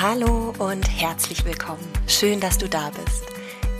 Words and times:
Hallo 0.00 0.54
und 0.60 0.88
herzlich 0.88 1.44
willkommen. 1.44 1.82
Schön, 2.06 2.38
dass 2.38 2.56
du 2.56 2.68
da 2.68 2.90
bist. 2.90 3.24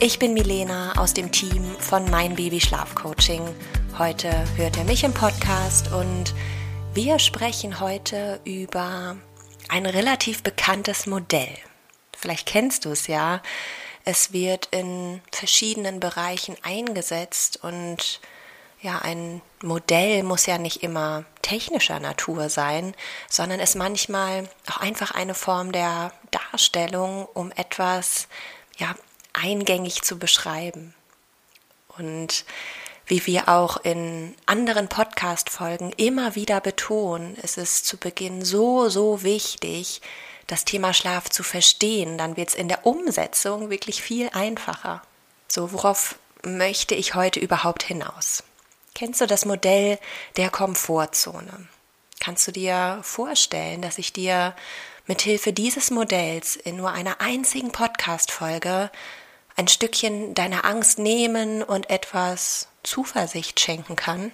Ich 0.01 0.19
bin 0.19 0.35
Milena 0.35 0.99
aus 0.99 1.15
dem 1.15 1.31
Team 1.31 1.63
von 1.79 2.11
Mein 2.11 2.35
Baby 2.35 2.61
Schlaf 2.61 2.97
Coaching. 2.97 3.41
Heute 3.99 4.29
hört 4.57 4.77
ihr 4.77 4.83
mich 4.83 5.05
im 5.05 5.15
Podcast 5.15 5.93
und 5.93 6.35
wir 6.93 7.21
sprechen 7.21 7.79
heute 7.79 8.41
über 8.43 9.17
ein 9.69 9.87
relativ 9.87 10.43
bekanntes 10.43 11.07
Modell. 11.07 11.55
Vielleicht 12.17 12.49
kennst 12.49 12.85
du 12.85 12.91
es 12.91 13.07
ja. 13.07 13.41
Es 14.05 14.33
wird 14.33 14.67
in 14.73 15.21
verschiedenen 15.31 16.01
Bereichen 16.01 16.57
eingesetzt 16.65 17.61
und 17.63 18.21
ja, 18.83 18.99
ein 18.99 19.41
Modell 19.63 20.25
muss 20.25 20.47
ja 20.47 20.59
nicht 20.59 20.83
immer 20.83 21.27
technischer 21.49 21.99
Natur 21.99 22.51
sein, 22.51 22.95
sondern 23.31 23.59
ist 23.59 23.75
manchmal 23.75 24.49
auch 24.71 24.77
einfach 24.79 25.13
eine 25.13 25.35
Form 25.35 25.73
der 25.73 26.13
Darstellung, 26.31 27.27
um 27.33 27.51
etwas 27.53 28.29
ja 28.77 28.95
eingängig 29.33 30.03
zu 30.03 30.19
beschreiben. 30.19 30.95
Und 31.97 32.45
wie 33.07 33.27
wir 33.27 33.49
auch 33.49 33.79
in 33.79 34.35
anderen 34.45 34.89
Podcast-Folgen 34.89 35.93
immer 35.97 36.35
wieder 36.35 36.61
betonen, 36.61 37.35
ist 37.37 37.57
es 37.57 37.83
zu 37.83 37.97
Beginn 37.97 38.45
so, 38.45 38.91
so 38.91 39.23
wichtig, 39.23 40.03
das 40.47 40.67
Thema 40.67 40.93
Schlaf 40.93 41.31
zu 41.31 41.43
verstehen. 41.43 42.19
Dann 42.19 42.37
wird 42.37 42.51
es 42.51 42.55
in 42.55 42.69
der 42.69 42.85
Umsetzung 42.85 43.71
wirklich 43.71 44.03
viel 44.03 44.29
einfacher. 44.35 45.01
So, 45.49 45.73
worauf 45.73 46.17
möchte 46.43 46.95
ich 46.95 47.15
heute 47.15 47.41
überhaupt 47.41 47.83
hinaus? 47.83 48.45
Kennst 48.99 49.21
du 49.21 49.29
das 49.29 49.45
Modell 49.45 49.97
der 50.37 50.51
Komfortzone? 50.51 51.69
Kannst 52.19 52.49
du 52.49 52.51
dir 52.51 52.99
vorstellen, 53.05 53.81
dass 53.81 53.97
ich 53.97 54.13
dir 54.13 54.57
mit 55.07 55.23
Hilfe 55.23 55.53
dieses 55.53 55.93
Modells 55.93 56.57
in 56.57 56.75
nur 56.75 56.91
einer 56.91 57.21
einzigen 57.21 57.71
Podcast-Folge 57.71 58.91
ein 59.55 59.69
Stückchen 59.69 60.35
deiner 60.35 60.65
Angst 60.65 60.99
nehmen 60.99 61.63
und 61.63 61.91
etwas 61.91 62.67
Zuversicht 62.83 63.61
schenken 63.61 63.95
kann? 63.95 64.33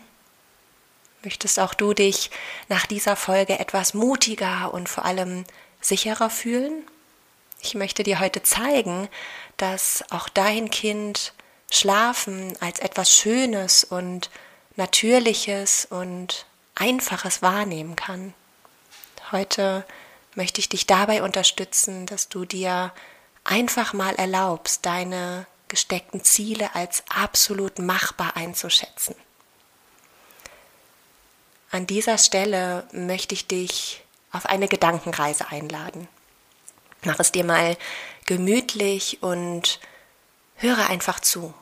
Möchtest 1.22 1.60
auch 1.60 1.74
du 1.74 1.92
dich 1.92 2.30
nach 2.70 2.86
dieser 2.86 3.16
Folge 3.16 3.58
etwas 3.58 3.92
mutiger 3.92 4.72
und 4.72 4.88
vor 4.88 5.04
allem 5.04 5.44
sicherer 5.82 6.30
fühlen? 6.30 6.84
Ich 7.60 7.74
möchte 7.74 8.02
dir 8.02 8.18
heute 8.18 8.42
zeigen, 8.42 9.10
dass 9.58 10.04
auch 10.08 10.30
dein 10.30 10.70
Kind 10.70 11.34
Schlafen 11.70 12.56
als 12.60 12.78
etwas 12.78 13.14
Schönes 13.14 13.84
und 13.84 14.30
Natürliches 14.76 15.86
und 15.88 16.46
Einfaches 16.74 17.42
wahrnehmen 17.42 17.96
kann. 17.96 18.34
Heute 19.30 19.84
möchte 20.34 20.60
ich 20.60 20.68
dich 20.68 20.86
dabei 20.86 21.22
unterstützen, 21.22 22.06
dass 22.06 22.28
du 22.28 22.44
dir 22.44 22.92
einfach 23.44 23.92
mal 23.92 24.14
erlaubst, 24.16 24.84
deine 24.84 25.46
gesteckten 25.68 26.24
Ziele 26.24 26.74
als 26.74 27.04
absolut 27.08 27.78
machbar 27.78 28.36
einzuschätzen. 28.36 29.14
An 31.70 31.86
dieser 31.86 32.18
Stelle 32.18 32.86
möchte 32.92 33.34
ich 33.34 33.46
dich 33.46 34.04
auf 34.32 34.46
eine 34.46 34.68
Gedankenreise 34.68 35.48
einladen. 35.48 36.08
Mach 37.02 37.18
es 37.18 37.32
dir 37.32 37.44
mal 37.44 37.76
gemütlich 38.26 39.22
und 39.22 39.80
höre 40.56 40.88
einfach 40.88 41.20
zu. 41.20 41.54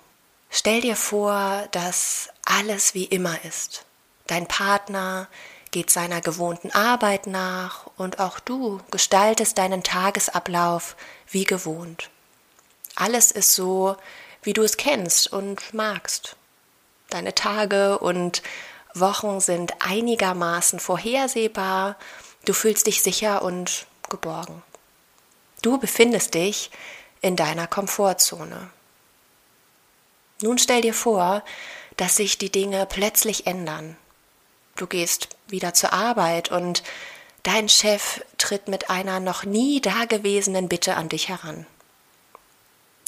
Stell 0.55 0.83
dir 0.83 0.97
vor, 0.97 1.67
dass 1.71 2.29
alles 2.45 2.93
wie 2.93 3.07
immer 3.07 3.43
ist. 3.47 3.87
Dein 4.27 4.47
Partner 4.47 5.27
geht 5.71 5.89
seiner 5.89 6.21
gewohnten 6.21 6.71
Arbeit 6.73 7.27
nach 7.27 7.87
und 7.97 8.21
auch 8.21 8.39
du 8.39 8.79
gestaltest 8.91 9.57
deinen 9.57 9.83
Tagesablauf 9.83 10.95
wie 11.31 11.45
gewohnt. 11.45 12.11
Alles 12.97 13.31
ist 13.31 13.55
so, 13.55 13.97
wie 14.43 14.53
du 14.53 14.63
es 14.63 14.77
kennst 14.77 15.33
und 15.33 15.73
magst. 15.73 16.37
Deine 17.09 17.35
Tage 17.35 17.99
und 17.99 18.43
Wochen 18.93 19.41
sind 19.41 19.73
einigermaßen 19.81 20.81
vorhersehbar, 20.81 21.97
du 22.45 22.53
fühlst 22.53 22.87
dich 22.87 23.03
sicher 23.03 23.41
und 23.41 23.87
geborgen. 24.11 24.63
Du 25.63 25.79
befindest 25.79 26.35
dich 26.35 26.71
in 27.23 27.37
deiner 27.37 27.67
Komfortzone. 27.67 28.69
Nun 30.43 30.59
stell 30.59 30.83
dir 30.83 30.95
vor, 30.95 31.43
dass 31.97 32.17
sich 32.17 32.39
die 32.39 32.51
Dinge 32.51 32.87
plötzlich 32.87 33.47
ändern. 33.47 33.97
Du 34.77 34.87
gehst 34.87 35.29
wieder 35.49 35.75
zur 35.75 35.93
Arbeit 35.93 36.51
und 36.51 36.83
dein 37.43 37.69
Chef 37.69 38.25
tritt 38.39 38.69
mit 38.69 38.91
einer 38.91 39.21
noch 39.21 39.45
nie 39.45 39.81
dagewesenen 39.81 40.69
Bitte 40.69 40.97
an 40.97 41.09
dich 41.09 41.29
heran. 41.29 41.67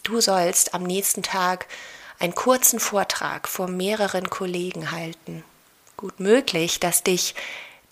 Du 0.02 0.20
sollst 0.20 0.74
am 0.74 0.82
nächsten 0.82 1.22
Tag 1.22 1.66
einen 2.18 2.34
kurzen 2.34 2.78
Vortrag 2.78 3.48
vor 3.48 3.68
mehreren 3.68 4.30
Kollegen 4.30 4.90
halten. 4.90 5.42
Gut 5.96 6.20
möglich, 6.20 6.78
dass 6.78 7.02
dich 7.02 7.34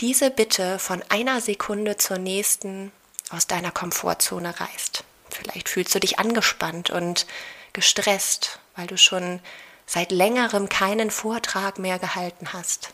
diese 0.00 0.31
Bitte 0.31 0.78
von 0.78 1.02
einer 1.08 1.41
Sekunde 1.41 1.97
zur 1.97 2.19
nächsten 2.19 2.92
aus 3.31 3.47
deiner 3.47 3.70
Komfortzone 3.70 4.60
reißt. 4.60 5.04
Vielleicht 5.31 5.69
fühlst 5.69 5.94
du 5.94 6.00
dich 6.00 6.19
angespannt 6.19 6.91
und 6.91 7.26
gestresst 7.72 8.58
weil 8.77 8.87
du 8.87 8.97
schon 8.97 9.41
seit 9.87 10.12
längerem 10.12 10.69
keinen 10.69 11.10
Vortrag 11.10 11.78
mehr 11.78 11.99
gehalten 11.99 12.53
hast. 12.53 12.91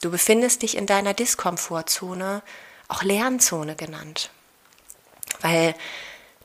Du 0.00 0.10
befindest 0.10 0.62
dich 0.62 0.76
in 0.76 0.86
deiner 0.86 1.14
Diskomfortzone, 1.14 2.42
auch 2.88 3.02
Lernzone 3.02 3.74
genannt, 3.74 4.30
weil 5.40 5.74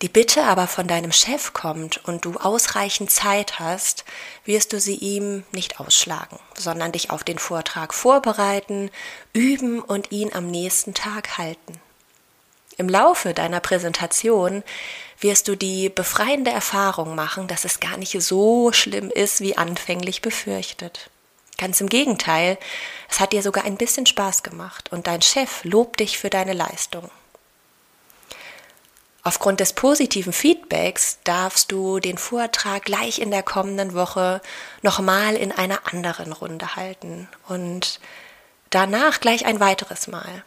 die 0.02 0.08
Bitte 0.08 0.46
aber 0.46 0.68
von 0.68 0.88
deinem 0.88 1.12
Chef 1.12 1.52
kommt 1.52 2.06
und 2.06 2.24
du 2.24 2.38
ausreichend 2.38 3.12
Zeit 3.12 3.60
hast, 3.60 4.06
wirst 4.46 4.72
du 4.72 4.80
sie 4.80 4.96
ihm 4.96 5.44
nicht 5.52 5.82
ausschlagen, 5.82 6.40
sondern 6.56 6.94
dich 6.94 7.12
auf 7.12 7.26
den 7.26 7.38
Vortrag 7.38 7.94
vorbereiten, 7.94 8.92
üben 9.34 9.82
und 9.82 10.14
ihn 10.14 10.34
am 10.34 10.48
nächsten 10.48 10.94
Tag 10.94 11.38
halten. 11.38 11.82
Im 12.80 12.88
Laufe 12.88 13.34
deiner 13.34 13.60
Präsentation 13.60 14.64
wirst 15.20 15.50
du 15.50 15.56
die 15.58 15.90
befreiende 15.90 16.50
Erfahrung 16.50 17.14
machen, 17.14 17.50
dass 17.50 17.66
es 17.66 17.82
gar 17.82 17.98
nicht 17.98 18.14
so 18.22 18.72
schlimm 18.72 19.12
ist, 19.12 19.42
wie 19.42 19.58
anfänglich 19.58 20.22
befürchtet. 20.22 21.10
Ganz 21.58 21.82
im 21.82 21.90
Gegenteil, 21.90 22.58
es 23.10 23.20
hat 23.20 23.34
dir 23.34 23.42
sogar 23.42 23.66
ein 23.66 23.76
bisschen 23.76 24.06
Spaß 24.06 24.44
gemacht 24.44 24.94
und 24.94 25.08
dein 25.08 25.22
Chef 25.22 25.66
lobt 25.66 26.00
dich 26.00 26.18
für 26.18 26.30
deine 26.30 26.54
Leistung. 26.54 27.12
Aufgrund 29.24 29.60
des 29.60 29.74
positiven 29.74 30.32
Feedbacks 30.32 31.20
darfst 31.26 31.74
du 31.74 32.00
den 32.00 32.18
Vortrag 32.18 32.86
gleich 32.86 33.20
in 33.20 33.30
der 33.30 33.44
kommenden 33.44 33.94
Woche 33.94 34.42
nochmal 34.84 35.36
in 35.36 35.52
einer 35.52 35.82
anderen 35.92 36.32
Runde 36.32 36.78
halten 36.78 37.28
und 37.50 38.00
danach 38.70 39.20
gleich 39.20 39.46
ein 39.46 39.60
weiteres 39.60 40.08
Mal. 40.08 40.46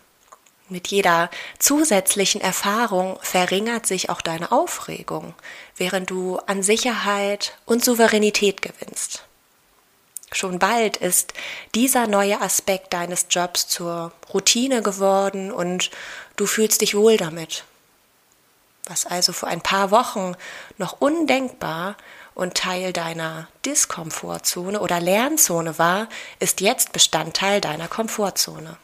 Mit 0.69 0.89
jeder 0.89 1.31
zusätzlichen 1.59 2.41
Erfahrung 2.41 3.19
verringert 3.21 3.87
sich 3.87 4.11
auch 4.11 4.21
deine 4.23 4.53
Aufregung, 4.53 5.35
während 5.77 6.11
du 6.11 6.39
an 6.47 6.63
Sicherheit 6.63 7.59
und 7.67 7.85
Souveränität 7.85 8.63
gewinnst. 8.63 9.25
Schon 10.33 10.59
bald 10.59 10.97
ist 10.97 11.35
dieser 11.75 12.07
neue 12.07 12.41
Aspekt 12.41 12.95
deines 12.95 13.27
Jobs 13.29 13.69
zur 13.69 14.13
Routine 14.33 14.83
geworden 14.83 15.53
und 15.53 15.91
du 16.37 16.47
fühlst 16.47 16.81
dich 16.81 16.95
wohl 16.95 17.19
damit. 17.19 17.65
Was 18.87 19.05
also 19.05 19.33
vor 19.33 19.49
ein 19.49 19.61
paar 19.61 19.91
Wochen 19.91 20.35
noch 20.79 21.01
undenkbar 21.01 21.97
und 22.35 22.55
Teil 22.55 22.93
deiner 22.95 23.47
Diskomfortzone 23.67 24.81
oder 24.81 25.01
Lernzone 25.01 25.79
war, 25.79 26.09
ist 26.39 26.63
jetzt 26.63 26.93
Bestandteil 26.93 27.61
deiner 27.61 27.89
Komfortzone. 27.89 28.79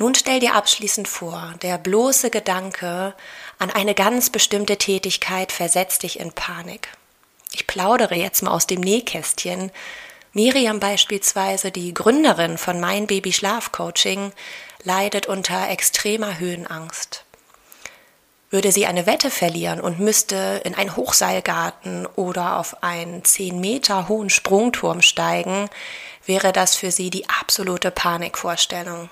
Nun 0.00 0.14
stell 0.14 0.40
dir 0.40 0.54
abschließend 0.54 1.08
vor, 1.08 1.52
der 1.60 1.76
bloße 1.76 2.30
Gedanke 2.30 3.12
an 3.58 3.68
eine 3.70 3.94
ganz 3.94 4.30
bestimmte 4.30 4.78
Tätigkeit 4.78 5.52
versetzt 5.52 6.04
dich 6.04 6.18
in 6.18 6.32
Panik. 6.32 6.88
Ich 7.52 7.66
plaudere 7.66 8.14
jetzt 8.14 8.42
mal 8.42 8.50
aus 8.50 8.66
dem 8.66 8.80
Nähkästchen. 8.80 9.70
Miriam 10.32 10.80
beispielsweise, 10.80 11.70
die 11.70 11.92
Gründerin 11.92 12.56
von 12.56 12.80
Mein 12.80 13.06
Baby 13.06 13.30
Schlaf 13.30 13.72
Coaching, 13.72 14.32
leidet 14.84 15.26
unter 15.26 15.68
extremer 15.68 16.38
Höhenangst. 16.38 17.26
Würde 18.48 18.72
sie 18.72 18.86
eine 18.86 19.04
Wette 19.04 19.30
verlieren 19.30 19.82
und 19.82 20.00
müsste 20.00 20.62
in 20.64 20.74
einen 20.74 20.96
Hochseilgarten 20.96 22.06
oder 22.16 22.56
auf 22.56 22.82
einen 22.82 23.22
zehn 23.26 23.60
Meter 23.60 24.08
hohen 24.08 24.30
Sprungturm 24.30 25.02
steigen, 25.02 25.68
wäre 26.24 26.54
das 26.54 26.74
für 26.74 26.90
sie 26.90 27.10
die 27.10 27.28
absolute 27.28 27.90
Panikvorstellung. 27.90 29.10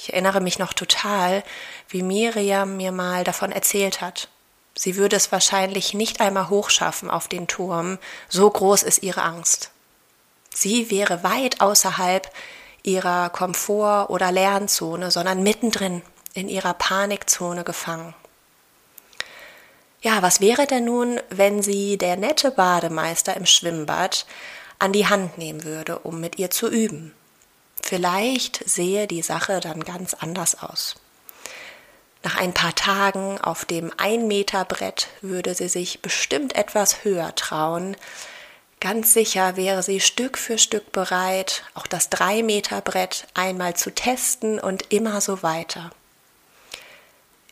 Ich 0.00 0.12
erinnere 0.12 0.40
mich 0.40 0.58
noch 0.58 0.72
total, 0.72 1.42
wie 1.88 2.02
Miriam 2.02 2.76
mir 2.76 2.92
mal 2.92 3.24
davon 3.24 3.52
erzählt 3.52 4.00
hat. 4.00 4.28
Sie 4.74 4.96
würde 4.96 5.16
es 5.16 5.32
wahrscheinlich 5.32 5.94
nicht 5.94 6.20
einmal 6.20 6.50
hochschaffen 6.50 7.10
auf 7.10 7.28
den 7.28 7.46
Turm, 7.46 7.98
so 8.28 8.48
groß 8.50 8.82
ist 8.82 9.02
ihre 9.02 9.22
Angst. 9.22 9.70
Sie 10.54 10.90
wäre 10.90 11.22
weit 11.22 11.60
außerhalb 11.60 12.30
ihrer 12.82 13.30
Komfort- 13.30 14.10
oder 14.10 14.30
Lernzone, 14.30 15.10
sondern 15.10 15.42
mittendrin 15.42 16.02
in 16.34 16.48
ihrer 16.48 16.74
Panikzone 16.74 17.64
gefangen. 17.64 18.14
Ja, 20.02 20.22
was 20.22 20.40
wäre 20.40 20.66
denn 20.66 20.84
nun, 20.84 21.20
wenn 21.30 21.62
sie 21.62 21.96
der 21.96 22.16
nette 22.16 22.52
Bademeister 22.52 23.36
im 23.36 23.46
Schwimmbad 23.46 24.26
an 24.78 24.92
die 24.92 25.08
Hand 25.08 25.38
nehmen 25.38 25.64
würde, 25.64 25.98
um 26.00 26.20
mit 26.20 26.38
ihr 26.38 26.50
zu 26.50 26.68
üben? 26.68 27.12
Vielleicht 27.88 28.68
sehe 28.68 29.06
die 29.06 29.22
Sache 29.22 29.60
dann 29.60 29.84
ganz 29.84 30.12
anders 30.12 30.60
aus. 30.60 30.96
Nach 32.24 32.36
ein 32.36 32.52
paar 32.52 32.74
Tagen 32.74 33.40
auf 33.40 33.64
dem 33.64 33.92
Ein-Meter-Brett 33.96 35.06
würde 35.20 35.54
sie 35.54 35.68
sich 35.68 36.02
bestimmt 36.02 36.56
etwas 36.56 37.04
höher 37.04 37.32
trauen. 37.36 37.96
Ganz 38.80 39.12
sicher 39.12 39.56
wäre 39.56 39.84
sie 39.84 40.00
Stück 40.00 40.36
für 40.36 40.58
Stück 40.58 40.90
bereit, 40.90 41.62
auch 41.74 41.86
das 41.86 42.10
Drei-Meter-Brett 42.10 43.28
einmal 43.34 43.76
zu 43.76 43.94
testen 43.94 44.58
und 44.58 44.92
immer 44.92 45.20
so 45.20 45.44
weiter. 45.44 45.92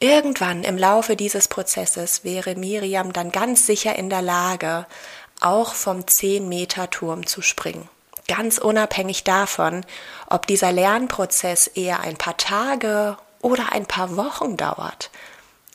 Irgendwann 0.01 0.65
im 0.65 0.77
Laufe 0.77 1.15
dieses 1.15 1.47
Prozesses 1.47 2.25
wäre 2.25 2.57
Miriam 2.57 3.13
dann 3.13 3.31
ganz 3.31 3.67
sicher 3.67 3.95
in 3.95 4.11
der 4.11 4.23
Lage, 4.23 4.87
auch 5.41 5.75
vom 5.75 6.01
10-Meter-Turm 6.01 7.25
zu 7.25 7.41
springen 7.41 7.89
ganz 8.29 8.59
unabhängig 8.59 9.25
davon, 9.25 9.85
ob 10.29 10.47
dieser 10.47 10.73
Lernprozess 10.73 11.67
eher 11.67 12.00
ein 12.00 12.17
paar 12.17 12.37
Tage 12.37 13.17
oder 13.41 13.73
ein 13.73 13.87
paar 13.87 14.17
Wochen 14.17 14.56
dauert. 14.56 15.11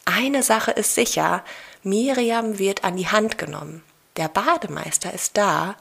Eine 0.06 0.42
Sache 0.44 0.72
ist 0.72 0.96
sicher, 0.96 1.44
Miriam 1.84 2.58
wird 2.58 2.84
an 2.84 2.98
die 2.98 3.08
Hand 3.08 3.38
genommen. 3.38 3.84
Der 4.18 4.28
Bademeister 4.28 5.14
ist 5.14 5.38
da 5.38 5.76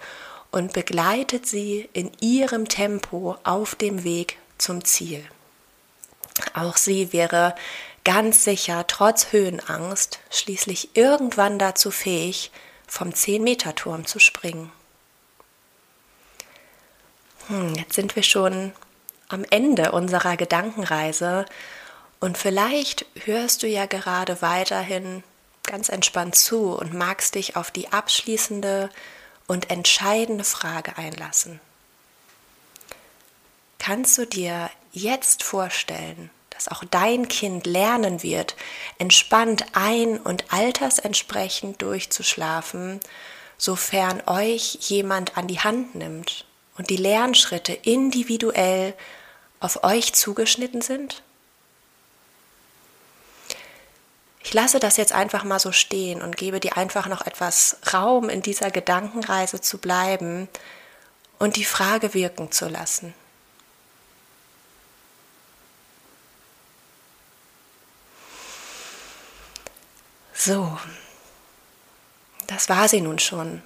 und 0.51 0.73
begleitet 0.73 1.47
sie 1.47 1.89
in 1.93 2.13
ihrem 2.21 2.69
Tempo 2.69 3.37
auf 3.43 3.75
dem 3.75 4.05
Weg 4.05 4.39
zum 4.59 4.85
Ziel. 4.85 5.25
Auch 6.55 6.77
sie 6.77 7.13
wäre 7.13 7.55
ganz 8.05 8.45
sicher 8.45 8.87
trotz 8.87 9.33
Höhenangst 9.33 10.21
schließlich 10.31 10.91
irgendwann 10.95 11.59
dazu 11.59 11.91
fähig, 11.91 12.53
vom 12.87 13.11
10-Meter-Turm 13.11 14.07
zu 14.07 14.19
springen 14.19 14.73
hm, 17.49 17.75
jetzt 17.75 17.95
sind 17.95 18.15
wir 18.15 18.23
schon 18.23 18.73
am 19.29 19.45
Ende 19.51 19.93
unserer 19.93 20.37
Gedankenreise 20.37 21.47
und 22.21 22.37
vielleicht 22.37 23.07
hörst 23.25 23.63
du 23.63 23.67
ja 23.67 23.87
gerade 23.87 24.43
weiterhin 24.43 25.23
ganz 25.63 25.89
entspannt 25.89 26.35
zu 26.35 26.73
und 26.73 26.95
magst 26.95 27.35
dich 27.35 27.57
auf 27.57 27.71
die 27.71 27.93
abschließende 27.93 28.91
und 29.47 29.71
entscheidende 29.71 30.45
Frage 30.45 30.97
einlassen. 30.97 31.61
Kannst 33.79 34.19
du 34.19 34.27
dir 34.27 34.71
jetzt 34.93 35.43
vorstellen, 35.43 36.31
dass 36.51 36.69
auch 36.69 36.85
dein 36.91 37.29
Kind 37.29 37.67
lernen 37.67 38.23
wird, 38.23 38.57
entspannt 38.99 39.65
ein- 39.73 40.19
und 40.19 40.53
altersentsprechend 40.53 41.81
durchzuschlafen, 41.81 43.01
sofern 43.57 44.23
euch 44.27 44.75
jemand 44.81 45.37
an 45.39 45.47
die 45.47 45.61
Hand 45.61 45.95
nimmt 45.95 46.45
und 46.79 46.91
die 46.91 46.97
Lernschritte 46.97 47.73
individuell 47.73 48.95
auf 49.61 49.85
euch 49.85 50.15
zugeschnitten 50.15 50.81
sind? 50.81 51.23
Ich 54.43 54.55
lasse 54.55 54.81
das 54.81 54.97
jetzt 54.97 55.13
einfach 55.13 55.45
mal 55.45 55.59
so 55.59 55.73
stehen 55.73 56.23
und 56.23 56.39
gebe 56.39 56.61
dir 56.61 56.79
einfach 56.79 57.07
noch 57.07 57.27
etwas 57.27 57.77
Raum, 57.93 58.31
in 58.31 58.41
dieser 58.41 58.71
Gedankenreise 58.71 59.61
zu 59.61 59.77
bleiben 59.77 60.49
und 61.39 61.57
die 61.57 61.65
Frage 61.65 62.15
wirken 62.15 62.51
zu 62.51 62.69
lassen. 62.69 63.13
So, 70.33 70.79
das 72.47 72.69
war 72.69 72.89
sie 72.89 73.01
nun 73.01 73.19
schon 73.19 73.61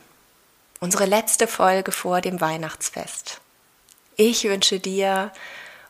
unsere 0.82 1.06
letzte 1.06 1.46
Folge 1.46 1.92
vor 1.92 2.20
dem 2.20 2.40
Weihnachtsfest. 2.40 3.40
Ich 4.16 4.42
wünsche 4.42 4.80
dir 4.80 5.30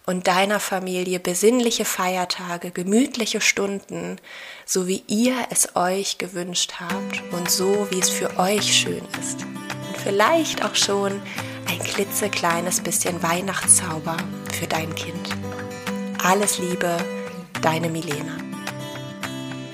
und 0.04 0.26
deiner 0.26 0.60
Familie 0.60 1.18
besinnliche 1.18 1.86
Feiertage, 1.86 2.70
gemütliche 2.70 3.40
Stunden, 3.40 4.18
so 4.66 4.86
wie 4.86 5.02
ihr 5.06 5.34
es 5.48 5.76
euch 5.76 6.18
gewünscht 6.18 6.74
habt 6.78 7.22
und 7.32 7.50
so 7.50 7.86
wie 7.90 8.00
es 8.00 8.10
für 8.10 8.38
euch 8.38 8.76
schön 8.76 9.02
ist. 9.18 9.42
Und 9.44 9.96
vielleicht 9.96 10.62
auch 10.62 10.74
schon 10.74 11.22
ein 11.70 11.78
klitzekleines 11.78 12.82
bisschen 12.82 13.22
Weihnachtszauber 13.22 14.18
für 14.52 14.66
dein 14.66 14.94
Kind. 14.94 15.30
Alles 16.22 16.58
Liebe, 16.58 16.98
deine 17.62 17.88
Milena. 17.88 18.51